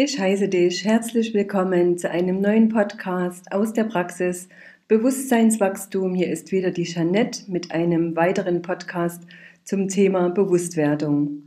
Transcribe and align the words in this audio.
Ich 0.00 0.16
heiße 0.16 0.48
dich 0.48 0.84
herzlich 0.84 1.34
willkommen 1.34 1.98
zu 1.98 2.08
einem 2.08 2.40
neuen 2.40 2.68
Podcast 2.68 3.50
aus 3.50 3.72
der 3.72 3.82
Praxis 3.82 4.48
Bewusstseinswachstum. 4.86 6.14
Hier 6.14 6.30
ist 6.30 6.52
wieder 6.52 6.70
die 6.70 6.84
Jeanette 6.84 7.50
mit 7.50 7.72
einem 7.72 8.14
weiteren 8.14 8.62
Podcast 8.62 9.24
zum 9.64 9.88
Thema 9.88 10.28
Bewusstwerdung. 10.28 11.42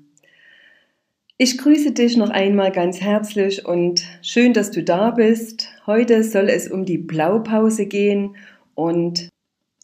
Ich 1.37 1.57
grüße 1.59 1.93
dich 1.93 2.17
noch 2.17 2.29
einmal 2.29 2.73
ganz 2.73 2.99
herzlich 2.99 3.65
und 3.65 4.03
schön, 4.21 4.51
dass 4.51 4.69
du 4.69 4.83
da 4.83 5.11
bist. 5.11 5.69
Heute 5.87 6.21
soll 6.21 6.49
es 6.49 6.69
um 6.69 6.83
die 6.83 6.97
Blaupause 6.97 7.85
gehen 7.85 8.35
und 8.75 9.29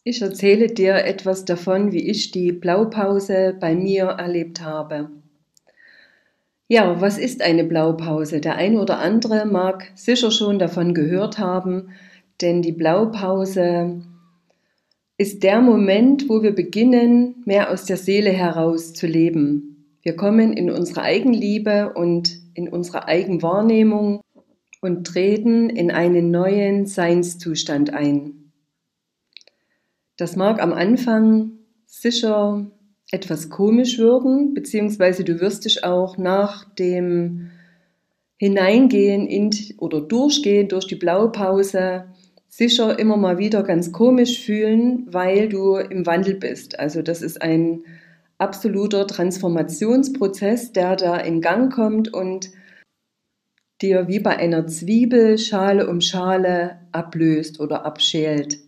ich 0.04 0.22
erzähle 0.22 0.68
dir 0.68 1.05
etwas 1.05 1.46
davon, 1.46 1.94
wie 1.94 2.05
ich 2.05 2.32
die 2.32 2.52
Blaupause 2.52 3.55
bei 3.58 3.76
mir 3.76 4.08
erlebt 4.08 4.60
habe. 4.60 5.10
Ja, 6.70 6.99
was 6.99 7.17
ist 7.17 7.41
eine 7.41 7.63
Blaupause? 7.63 8.41
Der 8.41 8.55
eine 8.55 8.81
oder 8.81 8.99
andere 8.99 9.45
mag 9.45 9.89
sicher 9.95 10.31
schon 10.31 10.59
davon 10.59 10.93
gehört 10.93 11.40
haben, 11.40 11.91
denn 12.41 12.62
die 12.62 12.74
Blaupause 12.74 14.01
ist 15.18 15.43
der 15.43 15.62
Moment, 15.62 16.27
wo 16.27 16.43
wir 16.43 16.54
beginnen, 16.54 17.41
mehr 17.46 17.71
aus 17.71 17.85
der 17.85 17.96
Seele 17.96 18.32
heraus 18.32 18.93
zu 18.93 19.07
leben. 19.07 19.98
Wir 20.01 20.18
kommen 20.18 20.51
in 20.51 20.70
unsere 20.70 21.04
Eigenliebe 21.04 21.93
und 21.93 22.37
in 22.54 22.68
unsere 22.68 23.07
Eigenwahrnehmung 23.07 24.21
und 24.81 25.07
treten 25.07 25.70
in 25.70 25.90
einen 25.90 26.31
neuen 26.31 26.85
Seinszustand 26.85 27.93
ein. 27.93 28.52
Das 30.18 30.35
mag 30.35 30.62
am 30.62 30.74
Anfang 30.74 31.52
sicher 31.85 32.70
etwas 33.12 33.50
komisch 33.50 33.98
wirken, 33.98 34.54
beziehungsweise 34.54 35.24
du 35.24 35.40
wirst 35.40 35.66
dich 35.66 35.84
auch 35.84 36.18
nach 36.18 36.66
dem 36.76 37.52
Hineingehen 38.38 39.27
in 39.27 39.49
oder 39.77 40.02
Durchgehen 40.02 40.68
durch 40.68 40.86
die 40.86 40.96
Blaupause 40.96 42.05
sicher 42.49 42.98
immer 42.99 43.18
mal 43.18 43.38
wieder 43.38 43.64
ganz 43.64 43.91
komisch 43.91 44.40
fühlen, 44.41 45.08
weil 45.12 45.49
du 45.49 45.76
im 45.76 46.05
Wandel 46.05 46.36
bist. 46.36 46.80
Also 46.80 47.02
das 47.02 47.22
ist 47.22 47.41
ein 47.41 47.84
absoluter 48.38 49.08
Transformationsprozess, 49.08 50.71
der 50.71 50.96
da 50.96 51.18
in 51.18 51.42
Gang 51.42 51.74
kommt 51.74 52.14
und 52.14 52.52
dir 53.82 54.08
wie 54.08 54.20
bei 54.20 54.38
einer 54.38 54.68
Zwiebel 54.68 55.38
Schale 55.38 55.88
um 55.88 56.02
Schale 56.02 56.80
ablöst 56.92 57.60
oder 57.60 57.86
abschält. 57.86 58.60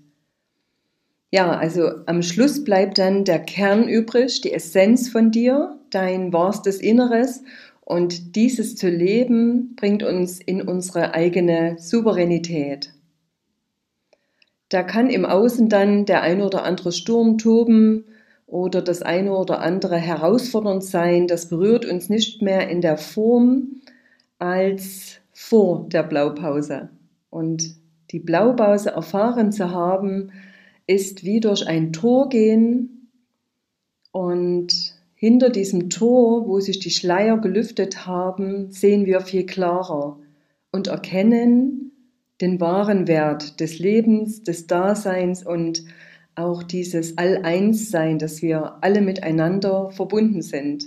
Ja, 1.32 1.52
also 1.52 1.92
am 2.08 2.24
Schluss 2.24 2.64
bleibt 2.64 2.98
dann 2.98 3.24
der 3.24 3.40
Kern 3.40 3.88
übrig, 3.88 4.42
die 4.42 4.52
Essenz 4.52 5.10
von 5.10 5.30
dir, 5.30 5.78
dein 5.92 6.34
wahrstes 6.34 6.80
Inneres. 6.80 7.44
Und 7.82 8.36
dieses 8.36 8.76
zu 8.76 8.90
leben 8.90 9.76
bringt 9.76 10.04
uns 10.04 10.40
in 10.40 10.62
unsere 10.62 11.14
eigene 11.14 11.78
Souveränität. 11.80 12.94
Da 14.70 14.84
kann 14.84 15.10
im 15.10 15.26
Außen 15.26 15.70
dann 15.70 16.06
der 16.06 16.22
ein 16.22 16.42
oder 16.42 16.64
andere 16.64 16.92
Sturm 16.92 17.38
toben 17.40 18.06
oder 18.46 18.82
das 18.82 19.02
eine 19.02 19.34
oder 19.36 19.62
andere 19.62 19.98
herausfordernd 19.98 20.84
sein. 20.84 21.28
Das 21.28 21.50
berührt 21.50 21.86
uns 21.86 22.10
nicht 22.10 22.42
mehr 22.42 22.70
in 22.70 22.82
der 22.82 22.98
Form 22.98 23.82
als 24.38 25.18
vor 25.32 25.88
der 25.90 26.04
Blaupause. 26.04 26.90
Und 27.30 27.76
die 28.12 28.20
Blaupause 28.20 28.92
erfahren 28.92 29.52
zu 29.52 29.72
haben, 29.72 30.32
ist 30.90 31.24
wie 31.24 31.40
durch 31.40 31.68
ein 31.68 31.94
Tor 31.94 32.30
gehen 32.30 33.12
und 34.12 34.96
hinter 35.14 35.52
diesem 35.52 35.92
Tor, 35.92 36.48
wo 36.48 36.60
sich 36.60 36.80
die 36.80 36.90
Schleier 36.90 37.38
gelüftet 37.38 38.08
haben, 38.08 38.72
sehen 38.72 39.06
wir 39.06 39.22
viel 39.22 39.46
klarer 39.46 40.18
und 40.72 40.88
erkennen 40.88 41.92
den 42.42 42.60
wahren 42.60 43.08
Wert 43.08 43.60
des 43.60 43.78
Lebens, 43.78 44.42
des 44.42 44.66
Daseins 44.66 45.46
und 45.46 45.84
auch 46.34 46.64
dieses 46.64 47.20
All-Eins-Sein, 47.20 48.18
dass 48.18 48.42
wir 48.42 48.78
alle 48.82 49.02
miteinander 49.02 49.92
verbunden 49.92 50.42
sind. 50.42 50.86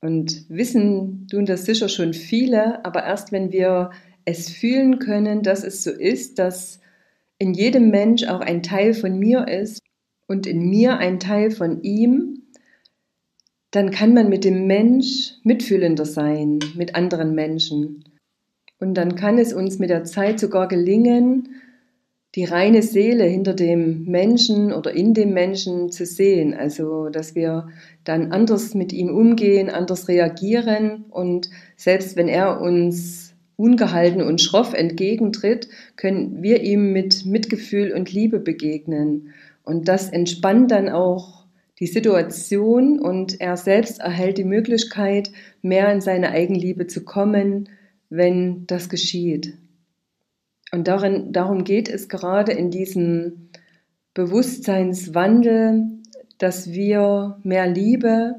Und 0.00 0.48
wissen 0.48 1.26
tun 1.28 1.44
das 1.44 1.66
sicher 1.66 1.90
schon 1.90 2.14
viele, 2.14 2.82
aber 2.86 3.04
erst 3.04 3.32
wenn 3.32 3.52
wir 3.52 3.90
es 4.24 4.48
fühlen 4.48 4.98
können, 4.98 5.42
dass 5.42 5.62
es 5.62 5.84
so 5.84 5.90
ist, 5.90 6.38
dass 6.38 6.80
in 7.38 7.54
jedem 7.54 7.90
Mensch 7.90 8.24
auch 8.24 8.40
ein 8.40 8.62
Teil 8.62 8.94
von 8.94 9.18
mir 9.18 9.48
ist 9.48 9.82
und 10.26 10.46
in 10.46 10.68
mir 10.68 10.98
ein 10.98 11.20
Teil 11.20 11.50
von 11.50 11.82
ihm, 11.82 12.42
dann 13.70 13.90
kann 13.90 14.14
man 14.14 14.28
mit 14.28 14.44
dem 14.44 14.66
Mensch 14.66 15.34
mitfühlender 15.42 16.06
sein, 16.06 16.60
mit 16.74 16.94
anderen 16.94 17.34
Menschen. 17.34 18.04
Und 18.78 18.94
dann 18.94 19.16
kann 19.16 19.38
es 19.38 19.52
uns 19.52 19.78
mit 19.78 19.90
der 19.90 20.04
Zeit 20.04 20.40
sogar 20.40 20.68
gelingen, 20.68 21.48
die 22.34 22.44
reine 22.44 22.82
Seele 22.82 23.24
hinter 23.24 23.54
dem 23.54 24.04
Menschen 24.04 24.72
oder 24.72 24.92
in 24.92 25.14
dem 25.14 25.32
Menschen 25.32 25.90
zu 25.90 26.04
sehen. 26.04 26.52
Also, 26.54 27.08
dass 27.08 27.34
wir 27.34 27.68
dann 28.04 28.32
anders 28.32 28.74
mit 28.74 28.92
ihm 28.92 29.08
umgehen, 29.08 29.70
anders 29.70 30.08
reagieren 30.08 31.06
und 31.10 31.48
selbst 31.76 32.16
wenn 32.16 32.28
er 32.28 32.60
uns 32.60 33.25
ungehalten 33.56 34.22
und 34.22 34.40
schroff 34.40 34.74
entgegentritt, 34.74 35.68
können 35.96 36.42
wir 36.42 36.62
ihm 36.62 36.92
mit 36.92 37.24
Mitgefühl 37.24 37.92
und 37.92 38.12
Liebe 38.12 38.38
begegnen. 38.38 39.32
Und 39.64 39.88
das 39.88 40.10
entspannt 40.10 40.70
dann 40.70 40.88
auch 40.88 41.46
die 41.78 41.86
Situation 41.86 42.98
und 42.98 43.40
er 43.40 43.56
selbst 43.56 44.00
erhält 44.00 44.38
die 44.38 44.44
Möglichkeit, 44.44 45.30
mehr 45.62 45.92
in 45.92 46.00
seine 46.00 46.30
Eigenliebe 46.30 46.86
zu 46.86 47.04
kommen, 47.04 47.68
wenn 48.08 48.66
das 48.66 48.88
geschieht. 48.88 49.54
Und 50.72 50.88
darin, 50.88 51.32
darum 51.32 51.64
geht 51.64 51.88
es 51.88 52.08
gerade 52.08 52.52
in 52.52 52.70
diesem 52.70 53.50
Bewusstseinswandel, 54.14 55.84
dass 56.38 56.70
wir 56.72 57.38
mehr 57.42 57.66
Liebe, 57.66 58.36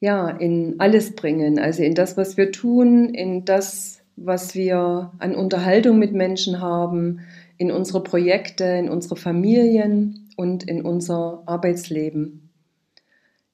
ja, 0.00 0.28
in 0.28 0.76
alles 0.78 1.14
bringen, 1.14 1.58
also 1.58 1.82
in 1.82 1.94
das, 1.94 2.16
was 2.16 2.36
wir 2.36 2.52
tun, 2.52 3.08
in 3.10 3.44
das, 3.44 4.00
was 4.16 4.54
wir 4.54 5.12
an 5.18 5.34
Unterhaltung 5.34 5.98
mit 5.98 6.12
Menschen 6.12 6.60
haben, 6.60 7.20
in 7.56 7.72
unsere 7.72 8.02
Projekte, 8.02 8.64
in 8.64 8.88
unsere 8.88 9.16
Familien 9.16 10.30
und 10.36 10.62
in 10.68 10.82
unser 10.82 11.42
Arbeitsleben. 11.46 12.50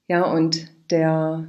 Ja, 0.06 0.31
und 0.31 0.69
der 0.91 1.49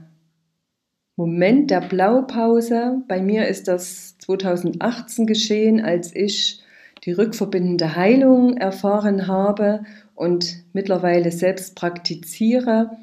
Moment 1.18 1.72
der 1.72 1.82
Blaupause, 1.82 3.02
bei 3.08 3.22
mir 3.22 3.48
ist 3.48 3.68
das 3.68 4.18
2018 4.20 5.28
geschehen, 5.28 5.82
als 5.82 6.16
ich 6.16 6.62
die 7.04 7.12
rückverbindende 7.12 7.96
Heilung 7.96 8.58
erfahren 8.58 9.28
habe 9.28 9.84
und 10.16 10.64
mittlerweile 10.74 11.32
selbst 11.32 11.76
praktiziere 11.76 12.98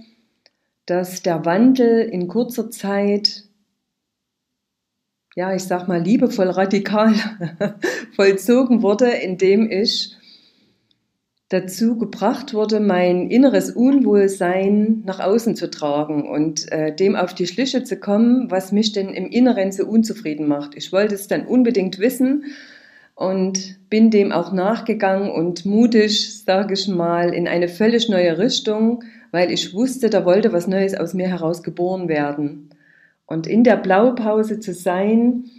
dass 0.87 1.23
der 1.23 1.45
Wandel 1.45 2.01
in 2.01 2.29
kurzer 2.29 2.71
Zeit, 2.71 3.45
ja, 5.35 5.55
ich 5.55 5.65
sag 5.65 5.89
mal, 5.89 6.03
liebevoll 6.03 6.51
radikal 6.51 7.15
vollzogen 8.17 8.83
wurde, 8.83 9.09
indem 9.09 9.71
ich 9.71 10.17
dazu 11.53 11.99
gebracht 11.99 12.55
wurde, 12.55 12.81
mein 12.81 13.31
inneres 13.31 13.71
Unwohlsein 13.71 15.03
nach 15.05 15.21
außen 15.21 15.55
zu 15.55 15.71
tragen 15.71 16.29
und 16.29 16.71
äh, 16.73 16.95
dem 16.95 17.15
auf 17.15 17.35
die 17.35 17.47
Schliche 17.47 17.85
zu 17.85 17.97
kommen, 17.97 18.51
was 18.51 18.73
mich 18.73 18.93
denn 18.93 19.11
im 19.11 19.27
Inneren 19.27 19.71
so 19.71 19.85
unzufrieden 19.85 20.49
macht. 20.49 20.75
Ich 20.75 20.93
wollte 20.93 21.15
es 21.15 21.29
dann 21.29 21.47
unbedingt 21.47 21.99
wissen 21.99 22.45
und 23.15 23.79
bin 23.91 24.11
dem 24.11 24.33
auch 24.33 24.53
nachgegangen 24.53 25.31
und 25.31 25.67
mutig, 25.67 26.43
sage 26.43 26.73
ich 26.73 26.89
mal, 26.89 27.35
in 27.35 27.47
eine 27.47 27.69
völlig 27.69 28.09
neue 28.09 28.39
Richtung 28.39 29.05
weil 29.33 29.51
ich 29.51 29.75
wusste, 29.75 30.09
da 30.09 30.25
wollte 30.25 30.53
was 30.53 30.69
Neues 30.69 30.95
aus 30.95 31.15
mir 31.15 31.27
heraus 31.27 31.65
geboren 31.65 32.09
werden. 32.09 32.71
Und 33.27 33.49
in 33.49 33.65
der 33.65 33.77
Blaupause 33.77 34.61
zu 34.61 34.73
sein, 34.73 35.51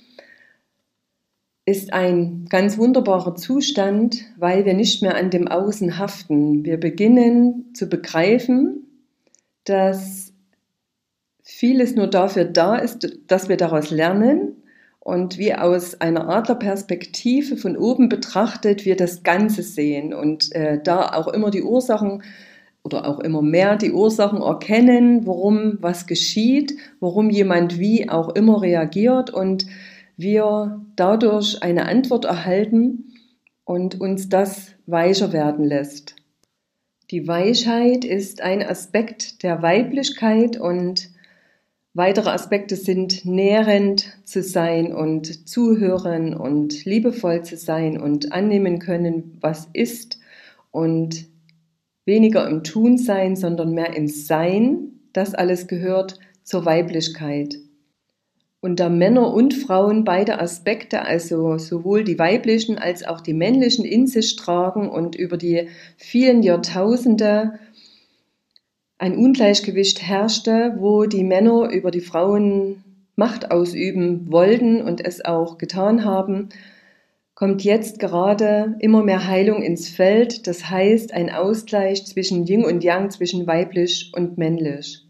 ist 1.65 1.93
ein 1.93 2.45
ganz 2.49 2.77
wunderbarer 2.77 3.35
Zustand, 3.35 4.25
weil 4.37 4.65
wir 4.65 4.73
nicht 4.73 5.01
mehr 5.01 5.15
an 5.15 5.29
dem 5.29 5.47
Außen 5.47 5.97
haften. 5.97 6.65
Wir 6.65 6.77
beginnen 6.77 7.73
zu 7.73 7.87
begreifen, 7.87 8.85
dass 9.63 10.33
vieles 11.41 11.95
nur 11.95 12.07
dafür 12.07 12.45
da 12.45 12.75
ist, 12.75 13.17
dass 13.27 13.47
wir 13.47 13.55
daraus 13.55 13.91
lernen 13.91 14.57
und 14.99 15.37
wie 15.37 15.53
aus 15.53 15.99
einer 16.01 16.27
Adlerperspektive 16.29 17.55
von 17.55 17.77
oben 17.77 18.09
betrachtet 18.09 18.85
wir 18.85 18.97
das 18.97 19.23
Ganze 19.23 19.63
sehen 19.63 20.13
und 20.13 20.53
äh, 20.53 20.81
da 20.83 21.13
auch 21.13 21.27
immer 21.27 21.49
die 21.49 21.63
Ursachen 21.63 22.23
oder 22.83 23.07
auch 23.07 23.19
immer 23.19 23.41
mehr 23.41 23.75
die 23.77 23.91
Ursachen 23.91 24.41
erkennen, 24.41 25.25
warum 25.25 25.77
was 25.80 26.06
geschieht, 26.06 26.75
warum 27.00 27.30
jemand 27.30 27.80
wie 27.80 28.09
auch 28.09 28.30
immer 28.30 28.62
reagiert 28.62 29.30
und 29.30 29.65
wir 30.18 30.81
dadurch 30.95 31.63
eine 31.63 31.85
Antwort 31.85 32.25
erhalten 32.25 33.13
und 33.63 34.00
uns 34.00 34.30
das 34.30 34.71
weicher 34.85 35.31
werden 35.31 35.65
lässt. 35.65 36.15
Die 37.09 37.27
Weichheit 37.27 38.06
ist 38.06 38.41
ein 38.41 38.62
Aspekt 38.62 39.44
der 39.44 39.62
Weiblichkeit 39.62 40.59
und 40.59 41.13
Weitere 41.95 42.31
Aspekte 42.31 42.75
sind 42.75 43.24
nährend 43.24 44.18
zu 44.25 44.41
sein 44.41 44.95
und 44.95 45.47
zuhören 45.47 46.33
und 46.33 46.85
liebevoll 46.85 47.44
zu 47.44 47.56
sein 47.56 48.01
und 48.01 48.31
annehmen 48.31 48.80
können, 48.80 49.38
was 49.41 49.69
ist 49.74 50.19
und 50.71 51.27
weniger 52.05 52.47
im 52.47 52.63
Tun 52.63 52.97
sein, 52.97 53.35
sondern 53.35 53.73
mehr 53.73 53.95
im 53.95 54.07
Sein. 54.07 55.00
Das 55.13 55.33
alles 55.35 55.67
gehört 55.67 56.19
zur 56.44 56.65
Weiblichkeit. 56.65 57.57
Und 58.59 58.79
da 58.79 58.88
Männer 58.88 59.33
und 59.33 59.53
Frauen 59.53 60.05
beide 60.05 60.39
Aspekte, 60.39 61.01
also 61.01 61.57
sowohl 61.57 62.05
die 62.05 62.17
weiblichen 62.17 62.77
als 62.77 63.05
auch 63.05 63.19
die 63.19 63.33
männlichen 63.33 63.83
in 63.83 64.07
sich 64.07 64.38
tragen 64.38 64.89
und 64.89 65.15
über 65.15 65.35
die 65.35 65.67
vielen 65.97 66.44
Jahrtausende 66.44 67.59
ein 68.97 69.17
Ungleichgewicht 69.17 70.01
herrschte, 70.01 70.75
wo 70.77 71.06
die 71.06 71.25
Männer 71.25 71.69
über 71.71 71.91
die 71.91 71.99
Frauen 71.99 72.83
Macht 73.17 73.51
ausüben 73.51 74.31
wollten 74.31 74.81
und 74.81 75.06
es 75.06 75.23
auch 75.23 75.57
getan 75.57 76.06
haben, 76.06 76.49
kommt 77.35 77.63
jetzt 77.63 78.00
gerade 78.00 78.75
immer 78.80 79.03
mehr 79.03 79.27
Heilung 79.27 79.63
ins 79.63 79.89
Feld. 79.89 80.47
Das 80.47 80.69
heißt 80.69 81.13
ein 81.13 81.31
Ausgleich 81.31 82.06
zwischen 82.06 82.45
Yin 82.45 82.65
und 82.65 82.83
Yang, 82.83 83.12
zwischen 83.12 83.47
weiblich 83.47 84.12
und 84.15 84.38
männlich. 84.38 85.06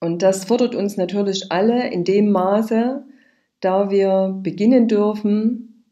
Und 0.00 0.22
das 0.22 0.44
fordert 0.44 0.74
uns 0.74 0.96
natürlich 0.96 1.50
alle 1.50 1.88
in 1.90 2.04
dem 2.04 2.30
Maße, 2.30 3.04
da 3.60 3.90
wir 3.90 4.38
beginnen 4.42 4.88
dürfen, 4.88 5.84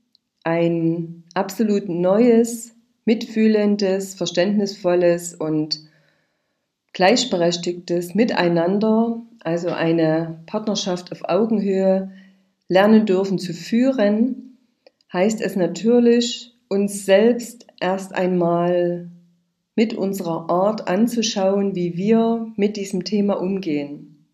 ein 0.42 1.24
absolut 1.32 1.88
neues, 1.88 2.74
mitfühlendes, 3.06 4.14
verständnisvolles 4.14 5.34
und 5.34 5.80
gleichberechtigtes 6.92 8.14
Miteinander, 8.14 9.22
also 9.40 9.68
eine 9.68 10.42
Partnerschaft 10.46 11.12
auf 11.12 11.22
Augenhöhe, 11.24 12.12
lernen 12.68 13.06
dürfen 13.06 13.38
zu 13.38 13.52
führen, 13.52 14.43
heißt 15.14 15.40
es 15.40 15.56
natürlich, 15.56 16.52
uns 16.68 17.06
selbst 17.06 17.66
erst 17.80 18.14
einmal 18.14 19.08
mit 19.76 19.94
unserer 19.94 20.50
Art 20.50 20.88
anzuschauen, 20.88 21.74
wie 21.74 21.96
wir 21.96 22.52
mit 22.56 22.76
diesem 22.76 23.04
Thema 23.04 23.40
umgehen. 23.40 24.26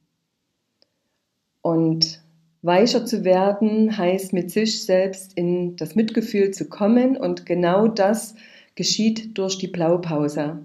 Und 1.62 2.22
weicher 2.62 3.04
zu 3.04 3.24
werden 3.24 3.96
heißt 3.96 4.32
mit 4.32 4.50
sich 4.50 4.84
selbst 4.84 5.34
in 5.36 5.76
das 5.76 5.94
Mitgefühl 5.94 6.50
zu 6.50 6.68
kommen 6.68 7.16
und 7.16 7.44
genau 7.44 7.86
das 7.86 8.34
geschieht 8.74 9.36
durch 9.36 9.58
die 9.58 9.68
Blaupause. 9.68 10.64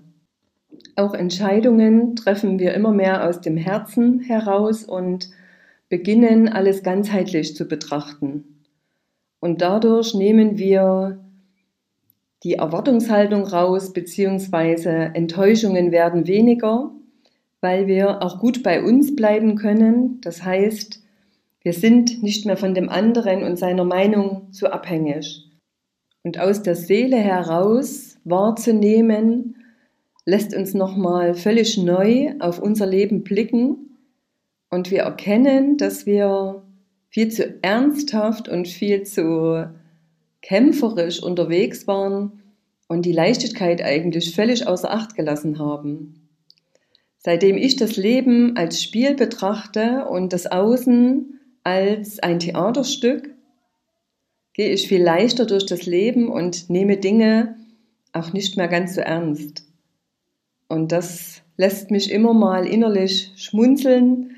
Auch 0.96 1.14
Entscheidungen 1.14 2.16
treffen 2.16 2.58
wir 2.58 2.74
immer 2.74 2.94
mehr 2.94 3.28
aus 3.28 3.42
dem 3.42 3.58
Herzen 3.58 4.22
heraus 4.22 4.86
und 4.86 5.30
beginnen 5.90 6.48
alles 6.48 6.84
ganzheitlich 6.84 7.56
zu 7.56 7.66
betrachten. 7.66 8.55
Und 9.46 9.62
dadurch 9.62 10.16
nehmen 10.16 10.58
wir 10.58 11.20
die 12.42 12.56
Erwartungshaltung 12.56 13.44
raus, 13.44 13.94
beziehungsweise 13.94 14.90
Enttäuschungen 14.90 15.92
werden 15.92 16.26
weniger, 16.26 16.90
weil 17.62 17.86
wir 17.86 18.24
auch 18.24 18.40
gut 18.40 18.64
bei 18.64 18.82
uns 18.84 19.16
bleiben 19.16 19.56
können. 19.56 20.20
Das 20.22 20.44
heißt, 20.44 21.00
wir 21.62 21.74
sind 21.74 22.24
nicht 22.24 22.48
mehr 22.48 22.58
von 22.58 22.74
dem 22.74 22.90
anderen 22.90 23.44
und 23.44 23.60
seiner 23.60 23.84
Meinung 23.84 24.48
so 24.50 24.66
abhängig. 24.66 25.48
Und 26.24 26.40
aus 26.40 26.64
der 26.64 26.76
Seele 26.76 27.18
heraus 27.18 28.18
wahrzunehmen, 28.24 29.58
lässt 30.26 30.56
uns 30.56 30.74
nochmal 30.74 31.36
völlig 31.36 31.78
neu 31.78 32.34
auf 32.40 32.58
unser 32.58 32.88
Leben 32.88 33.24
blicken 33.24 34.00
und 34.72 34.90
wir 34.90 35.02
erkennen, 35.02 35.78
dass 35.78 36.08
wir 36.08 36.65
viel 37.16 37.30
zu 37.30 37.64
ernsthaft 37.64 38.50
und 38.50 38.68
viel 38.68 39.04
zu 39.04 39.70
kämpferisch 40.42 41.24
unterwegs 41.24 41.88
waren 41.88 42.44
und 42.90 43.06
die 43.06 43.14
Leichtigkeit 43.14 43.82
eigentlich 43.82 44.36
völlig 44.36 44.68
außer 44.68 44.92
Acht 44.92 45.16
gelassen 45.16 45.58
haben. 45.58 46.28
Seitdem 47.20 47.56
ich 47.56 47.78
das 47.78 47.96
Leben 47.96 48.58
als 48.58 48.84
Spiel 48.84 49.14
betrachte 49.14 50.08
und 50.10 50.34
das 50.34 50.46
Außen 50.46 51.40
als 51.64 52.20
ein 52.20 52.40
Theaterstück, 52.40 53.34
gehe 54.52 54.72
ich 54.72 54.90
viel 54.90 55.02
leichter 55.02 55.46
durch 55.46 55.66
das 55.66 55.86
Leben 55.86 56.28
und 56.28 56.70
nehme 56.70 56.98
Dinge 56.98 57.56
auch 58.12 58.34
nicht 58.34 58.58
mehr 58.58 58.68
ganz 58.68 58.94
so 58.94 59.00
ernst. 59.00 59.66
Und 60.68 60.92
das 60.92 61.44
lässt 61.56 61.92
mich 61.92 62.12
immer 62.12 62.34
mal 62.34 62.68
innerlich 62.68 63.32
schmunzeln 63.38 64.36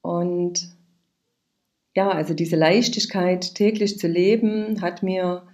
und 0.00 0.73
ja, 1.94 2.10
also 2.10 2.34
diese 2.34 2.56
Leichtigkeit 2.56 3.54
täglich 3.54 3.98
zu 3.98 4.08
leben 4.08 4.80
hat 4.82 5.02
mir 5.02 5.46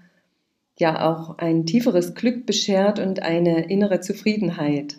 ja 0.79 1.07
auch 1.11 1.39
ein 1.39 1.67
tieferes 1.67 2.15
Glück 2.15 2.47
beschert 2.47 2.99
und 2.99 3.21
eine 3.21 3.69
innere 3.71 4.01
Zufriedenheit, 4.01 4.97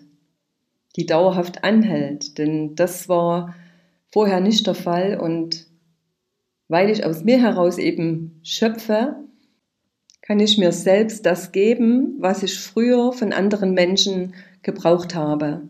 die 0.96 1.08
dauerhaft 1.08 1.64
anhält. 1.64 2.38
Denn 2.38 2.76
das 2.76 3.10
war 3.10 3.56
vorher 4.12 4.40
nicht 4.40 4.68
der 4.68 4.76
Fall 4.76 5.20
und 5.20 5.66
weil 6.68 6.90
ich 6.90 7.04
aus 7.04 7.24
mir 7.24 7.42
heraus 7.42 7.78
eben 7.78 8.40
schöpfe, 8.44 9.16
kann 10.22 10.40
ich 10.40 10.60
mir 10.60 10.72
selbst 10.72 11.26
das 11.26 11.52
geben, 11.52 12.16
was 12.20 12.44
ich 12.44 12.60
früher 12.60 13.12
von 13.12 13.34
anderen 13.34 13.74
Menschen 13.74 14.36
gebraucht 14.62 15.16
habe. 15.16 15.68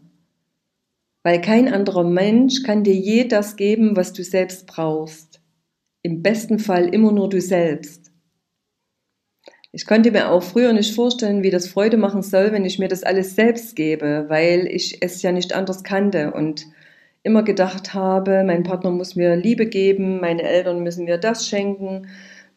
Weil 1.23 1.39
kein 1.39 1.73
anderer 1.73 2.03
Mensch 2.03 2.63
kann 2.63 2.83
dir 2.83 2.93
je 2.93 3.23
das 3.27 3.55
geben, 3.55 3.95
was 3.95 4.11
du 4.11 4.23
selbst 4.23 4.67
brauchst. 4.67 5.30
Im 6.03 6.21
besten 6.21 6.59
Fall 6.59 6.93
immer 6.93 7.11
nur 7.11 7.29
du 7.29 7.39
selbst. 7.39 8.11
Ich 9.73 9.85
konnte 9.85 10.11
mir 10.11 10.31
auch 10.31 10.43
früher 10.43 10.73
nicht 10.73 10.93
vorstellen, 10.93 11.43
wie 11.43 11.49
das 11.49 11.67
Freude 11.67 11.95
machen 11.95 12.23
soll, 12.23 12.51
wenn 12.51 12.65
ich 12.65 12.77
mir 12.77 12.89
das 12.89 13.03
alles 13.03 13.35
selbst 13.35 13.75
gebe, 13.75 14.25
weil 14.27 14.67
ich 14.67 14.97
es 15.01 15.21
ja 15.21 15.31
nicht 15.31 15.53
anders 15.53 15.83
kannte 15.83 16.33
und 16.33 16.65
immer 17.23 17.43
gedacht 17.43 17.93
habe, 17.93 18.43
mein 18.45 18.63
Partner 18.63 18.91
muss 18.91 19.15
mir 19.15 19.35
Liebe 19.35 19.67
geben, 19.67 20.19
meine 20.19 20.41
Eltern 20.41 20.83
müssen 20.83 21.05
mir 21.05 21.17
das 21.17 21.47
schenken, 21.47 22.07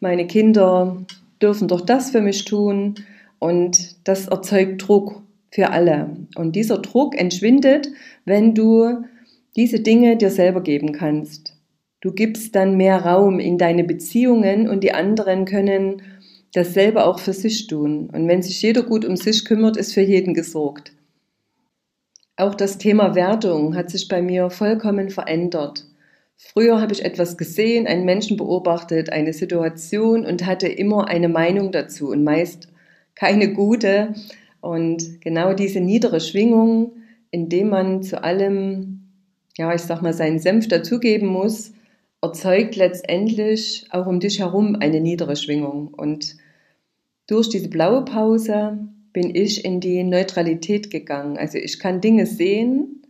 meine 0.01 0.27
Kinder 0.27 1.05
dürfen 1.41 1.67
doch 1.67 1.81
das 1.81 2.11
für 2.11 2.21
mich 2.21 2.43
tun 2.45 2.95
und 3.39 3.95
das 4.07 4.27
erzeugt 4.27 4.85
Druck 4.85 5.21
für 5.51 5.69
alle. 5.69 6.17
Und 6.35 6.55
dieser 6.55 6.79
Druck 6.79 7.17
entschwindet, 7.17 7.89
wenn 8.25 8.55
du 8.55 9.05
diese 9.55 9.79
Dinge 9.79 10.17
dir 10.17 10.31
selber 10.31 10.61
geben 10.61 10.91
kannst. 10.91 11.54
Du 12.01 12.11
gibst 12.11 12.55
dann 12.55 12.77
mehr 12.77 13.03
Raum 13.03 13.39
in 13.39 13.57
deine 13.57 13.83
Beziehungen 13.83 14.69
und 14.69 14.83
die 14.83 14.93
anderen 14.93 15.45
können 15.45 16.01
dasselbe 16.53 17.05
auch 17.05 17.19
für 17.19 17.33
sich 17.33 17.67
tun. 17.67 18.09
Und 18.11 18.27
wenn 18.27 18.41
sich 18.41 18.61
jeder 18.61 18.83
gut 18.83 19.05
um 19.05 19.15
sich 19.15 19.45
kümmert, 19.45 19.77
ist 19.77 19.93
für 19.93 20.01
jeden 20.01 20.33
gesorgt. 20.33 20.93
Auch 22.37 22.55
das 22.55 22.77
Thema 22.77 23.15
Wertung 23.15 23.75
hat 23.75 23.89
sich 23.89 24.07
bei 24.07 24.21
mir 24.21 24.49
vollkommen 24.49 25.09
verändert. 25.09 25.85
Früher 26.37 26.81
habe 26.81 26.93
ich 26.93 27.03
etwas 27.03 27.37
gesehen, 27.37 27.87
einen 27.87 28.05
Menschen 28.05 28.35
beobachtet, 28.35 29.09
eine 29.09 29.33
Situation 29.33 30.25
und 30.25 30.45
hatte 30.45 30.67
immer 30.67 31.07
eine 31.07 31.29
Meinung 31.29 31.71
dazu 31.71 32.09
und 32.09 32.23
meist 32.23 32.67
keine 33.15 33.53
gute, 33.53 34.13
und 34.65 35.21
genau 35.21 35.53
diese 35.53 35.79
niedere 35.79 36.19
Schwingung, 36.19 36.93
indem 37.29 37.69
man 37.69 38.01
zu 38.01 38.23
allem, 38.23 39.11
ja, 39.55 39.71
ich 39.75 39.81
sag 39.81 40.01
mal, 40.01 40.11
seinen 40.11 40.39
Senf 40.39 40.67
dazugeben 40.67 41.27
muss, 41.27 41.71
erzeugt 42.25 42.75
letztendlich 42.75 43.87
auch 43.91 44.07
um 44.07 44.19
dich 44.19 44.39
herum 44.39 44.75
eine 44.79 44.99
niedere 44.99 45.35
Schwingung. 45.35 45.93
Und 45.93 46.35
durch 47.27 47.49
diese 47.49 47.69
blaue 47.69 48.03
Pause 48.03 48.77
bin 49.13 49.33
ich 49.33 49.63
in 49.63 49.79
die 49.79 50.03
Neutralität 50.03 50.89
gegangen. 50.91 51.37
Also 51.37 51.57
ich 51.57 51.79
kann 51.79 52.01
Dinge 52.01 52.25
sehen. 52.25 53.03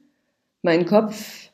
Mein 0.62 0.86
Kopf 0.86 1.50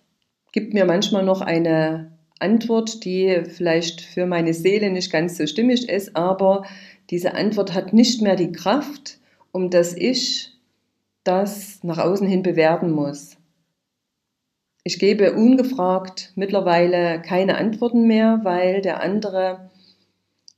gibt 0.51 0.73
mir 0.73 0.85
manchmal 0.85 1.23
noch 1.23 1.41
eine 1.41 2.11
Antwort, 2.39 3.05
die 3.05 3.43
vielleicht 3.47 4.01
für 4.01 4.25
meine 4.25 4.53
Seele 4.53 4.89
nicht 4.91 5.11
ganz 5.11 5.37
so 5.37 5.45
stimmig 5.45 5.87
ist, 5.87 6.15
aber 6.15 6.65
diese 7.09 7.35
Antwort 7.35 7.73
hat 7.73 7.93
nicht 7.93 8.21
mehr 8.21 8.35
die 8.35 8.51
Kraft, 8.51 9.19
um 9.51 9.69
das 9.69 9.95
Ich, 9.95 10.51
das 11.23 11.83
nach 11.83 11.99
außen 11.99 12.27
hin 12.27 12.41
bewerten 12.41 12.91
muss. 12.91 13.37
Ich 14.83 14.97
gebe 14.97 15.33
ungefragt 15.33 16.31
mittlerweile 16.35 17.21
keine 17.21 17.57
Antworten 17.57 18.07
mehr, 18.07 18.39
weil 18.43 18.81
der 18.81 19.01
andere 19.01 19.69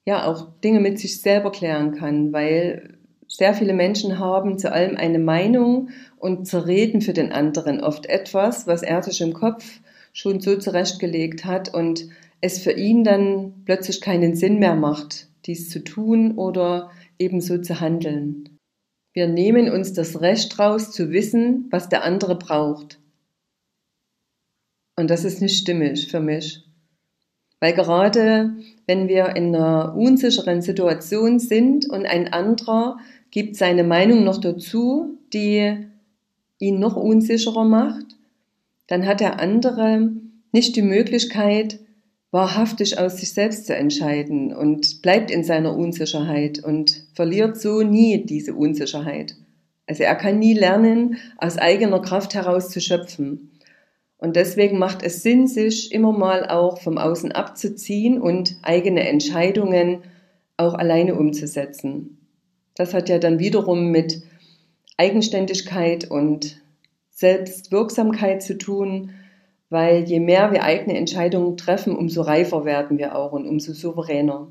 ja 0.05 0.25
auch 0.25 0.47
Dinge 0.63 0.79
mit 0.79 0.97
sich 0.99 1.21
selber 1.21 1.51
klären 1.51 1.93
kann, 1.93 2.31
weil 2.31 2.97
sehr 3.27 3.53
viele 3.53 3.73
Menschen 3.73 4.19
haben 4.19 4.57
zu 4.57 4.71
allem 4.71 4.95
eine 4.95 5.19
Meinung 5.19 5.89
und 6.17 6.47
zerreden 6.47 7.01
für 7.01 7.13
den 7.13 7.31
anderen 7.31 7.81
oft 7.81 8.05
etwas, 8.05 8.67
was 8.67 8.83
er 8.83 9.01
sich 9.03 9.21
im 9.21 9.33
Kopf 9.33 9.81
schon 10.13 10.39
so 10.39 10.55
zurechtgelegt 10.57 11.43
hat 11.43 11.73
und 11.73 12.07
es 12.41 12.61
für 12.61 12.73
ihn 12.73 13.03
dann 13.03 13.63
plötzlich 13.65 14.01
keinen 14.01 14.35
Sinn 14.35 14.59
mehr 14.59 14.75
macht, 14.75 15.27
dies 15.45 15.69
zu 15.69 15.83
tun 15.83 16.37
oder 16.37 16.91
ebenso 17.17 17.57
zu 17.57 17.79
handeln. 17.79 18.59
Wir 19.13 19.27
nehmen 19.27 19.69
uns 19.69 19.93
das 19.93 20.21
Recht 20.21 20.59
raus 20.59 20.91
zu 20.91 21.11
wissen, 21.11 21.67
was 21.71 21.89
der 21.89 22.03
andere 22.03 22.37
braucht. 22.37 22.99
Und 24.95 25.09
das 25.09 25.23
ist 25.23 25.41
nicht 25.41 25.57
stimmig 25.57 26.07
für 26.07 26.19
mich. 26.19 26.63
Weil 27.59 27.73
gerade 27.73 28.55
wenn 28.87 29.07
wir 29.07 29.35
in 29.35 29.55
einer 29.55 29.95
unsicheren 29.95 30.61
Situation 30.61 31.39
sind 31.39 31.89
und 31.89 32.05
ein 32.05 32.31
anderer 32.31 32.97
gibt 33.31 33.55
seine 33.55 33.83
Meinung 33.83 34.23
noch 34.23 34.39
dazu, 34.39 35.17
die 35.33 35.77
ihn 36.59 36.79
noch 36.79 36.95
unsicherer 36.95 37.63
macht, 37.63 38.17
dann 38.87 39.05
hat 39.05 39.21
der 39.21 39.39
andere 39.39 40.11
nicht 40.51 40.75
die 40.75 40.81
Möglichkeit, 40.81 41.79
wahrhaftig 42.31 42.99
aus 42.99 43.17
sich 43.17 43.31
selbst 43.31 43.67
zu 43.67 43.75
entscheiden 43.75 44.53
und 44.53 45.01
bleibt 45.01 45.31
in 45.31 45.43
seiner 45.43 45.75
Unsicherheit 45.75 46.63
und 46.63 47.05
verliert 47.13 47.59
so 47.59 47.81
nie 47.81 48.25
diese 48.25 48.53
Unsicherheit. 48.55 49.35
Also 49.87 50.03
er 50.03 50.15
kann 50.15 50.39
nie 50.39 50.53
lernen, 50.53 51.17
aus 51.37 51.57
eigener 51.57 52.01
Kraft 52.01 52.33
heraus 52.33 52.69
zu 52.69 52.81
schöpfen. 52.81 53.51
Und 54.23 54.37
deswegen 54.37 54.77
macht 54.77 55.03
es 55.03 55.21
Sinn, 55.21 55.47
sich 55.47 55.91
immer 55.91 56.13
mal 56.13 56.47
auch 56.47 56.79
vom 56.79 56.97
Außen 56.97 57.33
abzuziehen 57.33 58.21
und 58.21 58.55
eigene 58.61 59.05
Entscheidungen 59.05 60.03
auch 60.55 60.75
alleine 60.75 61.15
umzusetzen. 61.15 62.25
Das 62.73 62.93
hat 62.93 63.09
ja 63.09 63.19
dann 63.19 63.39
wiederum 63.39 63.91
mit 63.91 64.23
Eigenständigkeit 64.95 66.09
und 66.09 66.61
Selbstwirksamkeit 67.09 68.41
zu 68.41 68.57
tun, 68.57 69.09
weil 69.69 70.05
je 70.05 70.21
mehr 70.21 70.53
wir 70.53 70.63
eigene 70.63 70.97
Entscheidungen 70.97 71.57
treffen, 71.57 71.93
umso 71.93 72.21
reifer 72.21 72.63
werden 72.63 72.97
wir 72.97 73.17
auch 73.17 73.33
und 73.33 73.45
umso 73.45 73.73
souveräner. 73.73 74.47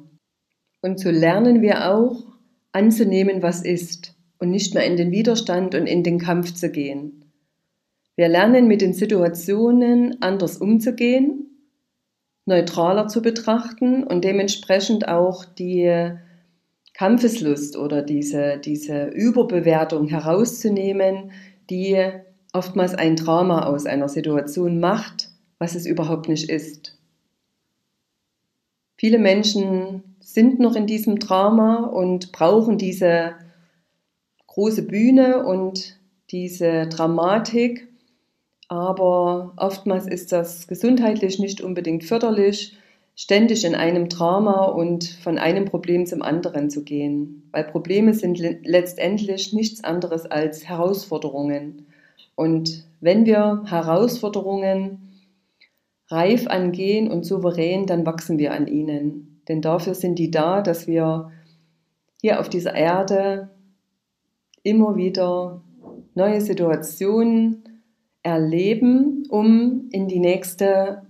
Und 0.83 1.01
so 1.01 1.09
lernen 1.09 1.63
wir 1.63 1.91
auch 1.91 2.27
anzunehmen, 2.73 3.43
was 3.43 3.63
ist 3.63 4.15
und 4.39 4.51
nicht 4.51 4.75
mehr 4.75 4.85
in 4.85 4.99
den 4.99 5.13
Widerstand 5.13 5.75
und 5.75 5.87
in 5.87 6.03
den 6.03 6.19
Kampf 6.19 6.53
zu 6.53 6.71
gehen. 6.71 7.22
Wir 8.17 8.29
lernen 8.29 8.69
mit 8.69 8.83
den 8.83 8.93
Situationen 8.93 10.21
anders 10.21 10.59
umzugehen, 10.59 11.69
neutraler 12.45 13.09
zu 13.09 13.23
betrachten 13.23 14.05
und 14.05 14.25
dementsprechend 14.25 15.09
auch 15.09 15.45
die 15.45 16.13
Kampfeslust 16.95 17.77
oder 17.77 18.03
diese, 18.03 18.59
diese 18.59 19.07
Überbewertung 19.07 20.09
herauszunehmen, 20.09 21.33
die 21.71 21.99
oftmals 22.53 22.95
ein 22.95 23.17
Drama 23.17 23.65
aus 23.65 23.87
einer 23.87 24.09
Situation 24.09 24.79
macht, 24.79 25.31
was 25.59 25.75
es 25.75 25.87
überhaupt 25.87 26.29
nicht 26.29 26.51
ist. 26.51 26.99
Viele 28.97 29.19
Menschen 29.19 30.17
sind 30.21 30.61
noch 30.61 30.77
in 30.77 30.87
diesem 30.87 31.19
Drama 31.19 31.87
und 31.87 32.31
brauchen 32.31 32.77
diese 32.77 33.33
große 34.47 34.83
Bühne 34.83 35.45
und 35.47 35.99
diese 36.31 36.87
Dramatik, 36.89 37.89
aber 38.73 39.53
oftmals 39.59 40.07
ist 40.07 40.33
das 40.33 40.67
gesundheitlich 40.67 41.39
nicht 41.39 41.61
unbedingt 41.61 42.05
förderlich, 42.05 42.79
ständig 43.15 43.67
in 43.67 43.75
einem 43.75 44.09
Drama 44.09 44.65
und 44.65 45.05
von 45.05 45.37
einem 45.37 45.67
Problem 45.67 46.07
zum 46.07 46.23
anderen 46.23 46.71
zu 46.71 46.83
gehen, 46.83 47.51
weil 47.53 47.65
Probleme 47.65 48.15
sind 48.15 48.39
letztendlich 48.39 49.53
nichts 49.53 49.85
anderes 49.85 50.25
als 50.25 50.67
Herausforderungen. 50.67 51.87
Und 52.35 52.87
wenn 53.03 53.27
wir 53.27 53.65
Herausforderungen 53.67 55.21
reif 56.09 56.47
angehen 56.47 57.11
und 57.11 57.27
souverän, 57.27 57.85
dann 57.85 58.07
wachsen 58.07 58.39
wir 58.39 58.55
an 58.55 58.69
ihnen. 58.69 59.43
Denn 59.49 59.61
dafür 59.61 59.95
sind 59.95 60.19
die 60.19 60.31
da, 60.31 60.63
dass 60.63 60.87
wir 60.87 61.31
hier 62.23 62.41
auf 62.41 62.49
dieser 62.49 62.75
Erde 62.75 63.51
immer 64.63 64.97
wieder 64.97 65.61
neue 66.15 66.41
Situationen 66.41 67.65
erleben, 68.23 69.25
um 69.29 69.89
in 69.91 70.09
die 70.09 70.21
nächste 70.21 71.03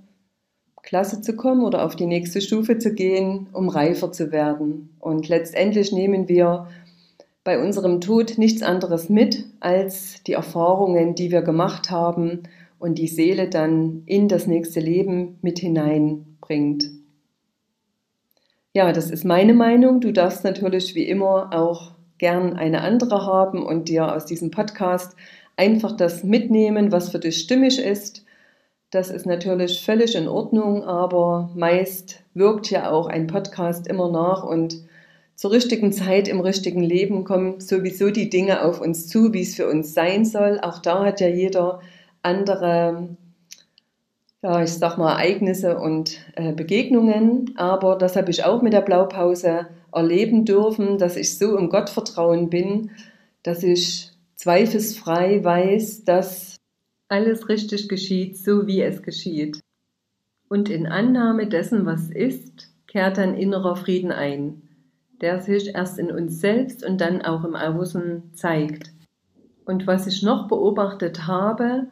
Klasse 0.82 1.20
zu 1.20 1.36
kommen 1.36 1.64
oder 1.64 1.84
auf 1.84 1.96
die 1.96 2.06
nächste 2.06 2.40
Stufe 2.40 2.78
zu 2.78 2.92
gehen, 2.94 3.48
um 3.52 3.68
reifer 3.68 4.12
zu 4.12 4.32
werden. 4.32 4.90
Und 4.98 5.28
letztendlich 5.28 5.92
nehmen 5.92 6.28
wir 6.28 6.68
bei 7.44 7.62
unserem 7.62 8.00
Tod 8.00 8.38
nichts 8.38 8.62
anderes 8.62 9.08
mit 9.08 9.44
als 9.60 10.22
die 10.24 10.32
Erfahrungen, 10.32 11.14
die 11.14 11.30
wir 11.30 11.42
gemacht 11.42 11.90
haben 11.90 12.44
und 12.78 12.98
die 12.98 13.08
Seele 13.08 13.48
dann 13.48 14.02
in 14.06 14.28
das 14.28 14.46
nächste 14.46 14.80
Leben 14.80 15.38
mit 15.42 15.58
hineinbringt. 15.58 16.90
Ja, 18.74 18.92
das 18.92 19.10
ist 19.10 19.24
meine 19.24 19.54
Meinung. 19.54 20.00
Du 20.00 20.12
darfst 20.12 20.44
natürlich 20.44 20.94
wie 20.94 21.06
immer 21.06 21.52
auch 21.52 21.92
gern 22.18 22.54
eine 22.54 22.80
andere 22.80 23.26
haben 23.26 23.64
und 23.64 23.88
dir 23.88 24.14
aus 24.14 24.24
diesem 24.24 24.50
Podcast 24.50 25.16
einfach 25.56 25.96
das 25.96 26.24
mitnehmen, 26.24 26.92
was 26.92 27.10
für 27.10 27.18
dich 27.18 27.38
stimmig 27.38 27.78
ist. 27.78 28.24
Das 28.90 29.10
ist 29.10 29.26
natürlich 29.26 29.84
völlig 29.84 30.14
in 30.14 30.28
Ordnung, 30.28 30.84
aber 30.84 31.50
meist 31.54 32.22
wirkt 32.34 32.70
ja 32.70 32.90
auch 32.90 33.06
ein 33.06 33.26
Podcast 33.26 33.86
immer 33.86 34.10
nach 34.10 34.44
und 34.44 34.82
zur 35.34 35.50
richtigen 35.50 35.92
Zeit 35.92 36.28
im 36.28 36.40
richtigen 36.40 36.82
Leben 36.82 37.24
kommen 37.24 37.58
sowieso 37.58 38.10
die 38.10 38.30
Dinge 38.30 38.64
auf 38.64 38.80
uns 38.80 39.08
zu, 39.08 39.32
wie 39.32 39.42
es 39.42 39.56
für 39.56 39.68
uns 39.68 39.92
sein 39.92 40.24
soll. 40.24 40.60
Auch 40.60 40.78
da 40.78 41.04
hat 41.04 41.20
ja 41.20 41.26
jeder 41.26 41.80
andere, 42.22 43.08
ja, 44.42 44.62
ich 44.62 44.72
sag 44.74 44.98
mal, 44.98 45.14
Ereignisse 45.14 45.78
und 45.78 46.18
äh, 46.36 46.52
Begegnungen. 46.52 47.54
Aber 47.56 47.96
das 47.96 48.14
habe 48.14 48.30
ich 48.30 48.44
auch 48.44 48.62
mit 48.62 48.72
der 48.72 48.82
Blaupause 48.82 49.66
erleben 49.92 50.44
dürfen, 50.44 50.98
dass 50.98 51.16
ich 51.16 51.36
so 51.38 51.56
im 51.56 51.70
Gottvertrauen 51.70 52.48
bin, 52.48 52.90
dass 53.42 53.64
ich 53.64 54.11
zweifelsfrei 54.42 55.44
weiß, 55.44 56.02
dass 56.04 56.56
alles 57.06 57.48
richtig 57.48 57.88
geschieht, 57.88 58.36
so 58.36 58.66
wie 58.66 58.82
es 58.82 59.02
geschieht. 59.02 59.60
Und 60.48 60.68
in 60.68 60.88
Annahme 60.88 61.46
dessen, 61.46 61.86
was 61.86 62.10
ist, 62.10 62.68
kehrt 62.88 63.20
ein 63.20 63.34
innerer 63.34 63.76
Frieden 63.76 64.10
ein, 64.10 64.62
der 65.20 65.40
sich 65.40 65.76
erst 65.76 65.96
in 65.96 66.10
uns 66.10 66.40
selbst 66.40 66.84
und 66.84 67.00
dann 67.00 67.22
auch 67.22 67.44
im 67.44 67.54
Außen 67.54 68.34
zeigt. 68.34 68.90
Und 69.64 69.86
was 69.86 70.08
ich 70.08 70.24
noch 70.24 70.48
beobachtet 70.48 71.28
habe, 71.28 71.86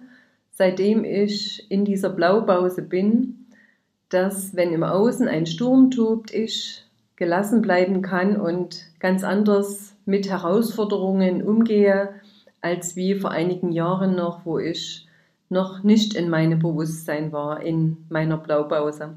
seitdem 0.50 1.04
ich 1.04 1.71
in 1.71 1.85
dieser 1.85 2.11
Blaupause 2.11 2.83
bin, 2.83 3.47
dass 4.09 4.57
wenn 4.57 4.73
im 4.73 4.83
Außen 4.83 5.28
ein 5.28 5.47
Sturm 5.47 5.92
tobt, 5.92 6.35
ich 6.35 6.85
gelassen 7.14 7.62
bleiben 7.62 8.02
kann 8.02 8.40
und 8.40 8.87
ganz 8.99 9.23
anders 9.23 9.95
mit 10.04 10.28
Herausforderungen 10.28 11.42
umgehe, 11.42 12.09
als 12.62 12.97
wie 12.97 13.14
vor 13.14 13.31
einigen 13.31 13.73
Jahren 13.73 14.14
noch, 14.14 14.45
wo 14.45 14.59
ich 14.59 15.07
noch 15.49 15.83
nicht 15.83 16.14
in 16.14 16.31
meinem 16.31 16.59
Bewusstsein 16.59 17.33
war, 17.33 17.62
in 17.62 17.99
meiner 18.09 18.37
Blaupause. 18.37 19.17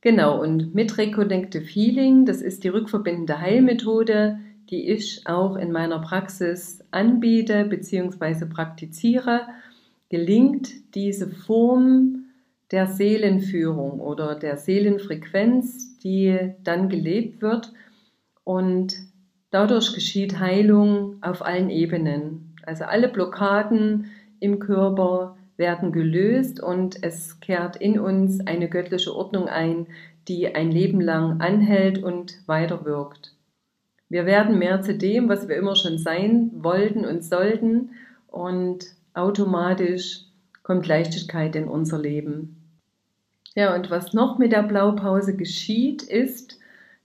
Genau, 0.00 0.40
und 0.40 0.74
mit 0.74 0.96
Reconnective 0.96 1.64
Healing, 1.64 2.26
das 2.26 2.40
ist 2.40 2.64
die 2.64 2.68
rückverbindende 2.68 3.40
Heilmethode, 3.40 4.38
die 4.70 4.88
ich 4.90 5.26
auch 5.26 5.56
in 5.56 5.72
meiner 5.72 5.98
Praxis 5.98 6.82
anbiete 6.90 7.64
bzw. 7.64 8.46
praktiziere, 8.46 9.42
gelingt 10.08 10.94
diese 10.94 11.28
Form 11.28 12.26
der 12.70 12.86
Seelenführung 12.86 14.00
oder 14.00 14.34
der 14.34 14.56
Seelenfrequenz, 14.56 15.98
die 15.98 16.52
dann 16.62 16.88
gelebt 16.88 17.42
wird 17.42 17.72
und 18.44 18.94
Dadurch 19.54 19.94
geschieht 19.94 20.40
Heilung 20.40 21.22
auf 21.22 21.40
allen 21.44 21.70
Ebenen. 21.70 22.43
Also 22.66 22.84
alle 22.84 23.08
Blockaden 23.08 24.10
im 24.40 24.58
Körper 24.58 25.36
werden 25.56 25.92
gelöst 25.92 26.60
und 26.60 27.02
es 27.02 27.40
kehrt 27.40 27.76
in 27.76 27.98
uns 27.98 28.46
eine 28.46 28.68
göttliche 28.68 29.14
Ordnung 29.14 29.48
ein, 29.48 29.86
die 30.28 30.54
ein 30.54 30.70
Leben 30.70 31.00
lang 31.00 31.40
anhält 31.40 32.02
und 32.02 32.38
weiterwirkt. 32.46 33.34
Wir 34.08 34.26
werden 34.26 34.58
mehr 34.58 34.82
zu 34.82 34.94
dem, 34.94 35.28
was 35.28 35.48
wir 35.48 35.56
immer 35.56 35.76
schon 35.76 35.98
sein 35.98 36.50
wollten 36.54 37.04
und 37.04 37.24
sollten 37.24 37.90
und 38.28 38.86
automatisch 39.12 40.24
kommt 40.62 40.86
Leichtigkeit 40.86 41.54
in 41.56 41.68
unser 41.68 41.98
Leben. 41.98 42.56
Ja, 43.54 43.74
und 43.74 43.90
was 43.90 44.12
noch 44.12 44.38
mit 44.38 44.52
der 44.52 44.62
Blaupause 44.62 45.36
geschieht, 45.36 46.02
ist, 46.02 46.58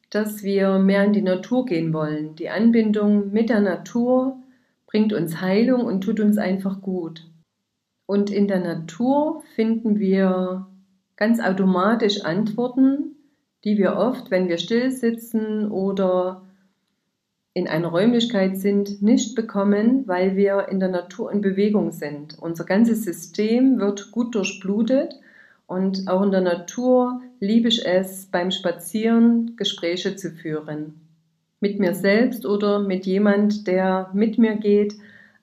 dass 0.10 0.44
wir 0.44 0.80
mehr 0.80 1.04
in 1.04 1.14
die 1.14 1.22
Natur 1.22 1.66
gehen 1.66 1.94
wollen. 1.94 2.36
Die 2.36 2.50
Anbindung 2.50 3.32
mit 3.32 3.50
der 3.50 3.62
Natur 3.62 4.38
bringt 4.90 5.14
uns 5.14 5.40
Heilung 5.40 5.86
und 5.86 6.02
tut 6.02 6.20
uns 6.20 6.38
einfach 6.40 6.82
gut. 6.82 7.30
Und 8.08 8.32
in 8.32 8.48
der 8.48 8.60
Natur 8.60 9.44
finden 9.54 10.00
wir 10.00 10.68
ganz 11.16 11.40
automatisch 11.40 12.26
Antworten, 12.26 13.16
die 13.64 13.78
wir 13.78 13.98
oft, 13.98 14.32
wenn 14.32 14.50
wir 14.50 14.58
still 14.58 14.90
sitzen 14.90 15.70
oder 15.70 16.42
in 17.54 17.68
einer 17.68 17.90
Räumlichkeit 17.90 18.58
sind, 18.58 19.02
nicht 19.04 19.36
bekommen, 19.36 20.08
weil 20.08 20.36
wir 20.36 20.70
in 20.70 20.80
der 20.80 20.90
Natur 20.90 21.32
in 21.32 21.42
Bewegung 21.42 21.92
sind. 21.92 22.40
Unser 22.40 22.64
ganzes 22.64 23.04
System 23.04 23.80
wird 23.80 24.12
gut 24.12 24.34
durchblutet 24.34 25.14
und 25.68 26.08
auch 26.08 26.24
in 26.24 26.32
der 26.32 26.42
Natur 26.42 27.22
liebe 27.40 27.68
ich 27.68 27.86
es, 27.86 28.26
beim 28.26 28.50
Spazieren 28.50 29.56
Gespräche 29.56 30.16
zu 30.16 30.32
führen. 30.32 31.09
Mit 31.60 31.80
mir 31.80 31.94
selbst 31.94 32.46
oder 32.46 32.80
mit 32.80 33.06
jemand, 33.06 33.68
der 33.68 34.10
mit 34.14 34.38
mir 34.38 34.56
geht. 34.56 34.96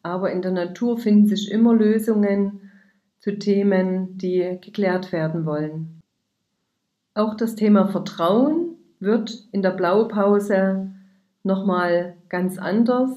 Aber 0.03 0.33
in 0.33 0.41
der 0.41 0.53
Natur 0.53 0.99
finden 0.99 1.27
sich 1.27 1.51
immer 1.51 1.75
Lösungen 1.75 2.71
zu 3.19 3.39
Themen, 3.39 4.17
die 4.19 4.59
geklärt 4.61 5.13
werden 5.13 5.45
wollen. 5.45 6.01
Auch 7.15 7.35
das 7.35 7.55
Thema 7.55 7.89
Vertrauen 7.89 8.77
wird 9.01 9.49
in 9.53 9.63
der 9.63 9.71
Blaupause 9.71 10.91
nochmal 11.43 12.15
ganz 12.29 12.59
anders. 12.59 13.11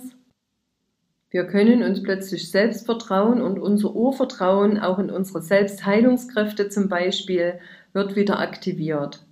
Wir 1.29 1.45
können 1.45 1.83
uns 1.83 2.01
plötzlich 2.01 2.49
selbst 2.49 2.85
vertrauen 2.85 3.41
und 3.41 3.59
unser 3.59 3.95
Urvertrauen 3.95 4.79
auch 4.79 4.97
in 4.97 5.11
unsere 5.11 5.41
Selbstheilungskräfte 5.41 6.69
zum 6.69 6.89
Beispiel 6.89 7.59
wird 7.93 8.15
wieder 8.15 8.39
aktiviert. 8.39 9.25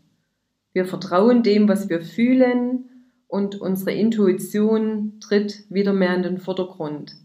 Wir 0.73 0.85
vertrauen 0.85 1.41
dem, 1.41 1.67
was 1.67 1.89
wir 1.89 2.01
fühlen 2.01 2.85
und 3.27 3.59
unsere 3.59 3.91
Intuition 3.91 5.19
tritt 5.19 5.65
wieder 5.69 5.93
mehr 5.93 6.15
in 6.15 6.23
den 6.23 6.37
Vordergrund. 6.37 7.15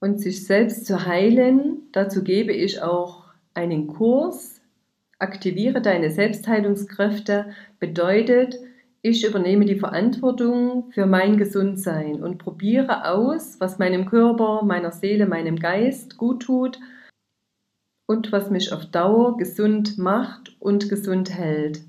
Und 0.00 0.20
sich 0.20 0.46
selbst 0.46 0.86
zu 0.86 1.06
heilen, 1.06 1.88
dazu 1.92 2.22
gebe 2.22 2.52
ich 2.52 2.82
auch 2.82 3.24
einen 3.54 3.86
Kurs. 3.86 4.60
Aktiviere 5.18 5.80
deine 5.80 6.10
Selbstheilungskräfte 6.10 7.52
bedeutet, 7.78 8.58
ich 9.04 9.26
übernehme 9.26 9.64
die 9.64 9.78
Verantwortung 9.78 10.90
für 10.92 11.06
mein 11.06 11.36
Gesundsein 11.36 12.22
und 12.22 12.38
probiere 12.38 13.08
aus, 13.10 13.56
was 13.58 13.78
meinem 13.78 14.06
Körper, 14.06 14.62
meiner 14.64 14.92
Seele, 14.92 15.26
meinem 15.26 15.56
Geist 15.58 16.18
gut 16.18 16.42
tut 16.44 16.78
und 18.06 18.30
was 18.30 18.50
mich 18.50 18.72
auf 18.72 18.86
Dauer 18.86 19.36
gesund 19.36 19.98
macht 19.98 20.56
und 20.60 20.88
gesund 20.88 21.30
hält. 21.30 21.82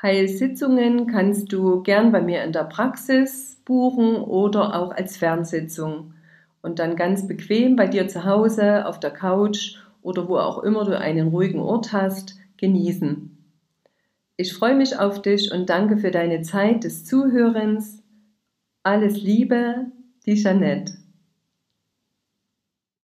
Heilsitzungen 0.00 1.06
kannst 1.06 1.52
du 1.52 1.82
gern 1.82 2.10
bei 2.10 2.22
mir 2.22 2.42
in 2.44 2.52
der 2.52 2.64
Praxis 2.64 3.60
buchen 3.66 4.16
oder 4.16 4.76
auch 4.76 4.92
als 4.92 5.18
Fernsitzung 5.18 6.14
und 6.62 6.78
dann 6.78 6.96
ganz 6.96 7.26
bequem 7.26 7.76
bei 7.76 7.86
dir 7.86 8.08
zu 8.08 8.24
Hause 8.24 8.86
auf 8.86 8.98
der 8.98 9.10
Couch 9.10 9.76
oder 10.00 10.26
wo 10.26 10.38
auch 10.38 10.62
immer 10.62 10.86
du 10.86 10.98
einen 10.98 11.28
ruhigen 11.28 11.60
Ort 11.60 11.92
hast, 11.92 12.38
genießen. 12.56 13.27
Ich 14.40 14.52
freue 14.52 14.76
mich 14.76 14.96
auf 14.96 15.20
dich 15.20 15.50
und 15.50 15.68
danke 15.68 15.96
für 15.96 16.12
deine 16.12 16.42
Zeit 16.42 16.84
des 16.84 17.04
Zuhörens. 17.04 18.04
Alles 18.84 19.20
Liebe, 19.20 19.90
die 20.26 20.36
Jeanette. 20.36 20.92